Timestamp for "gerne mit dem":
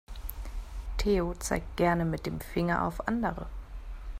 1.77-2.39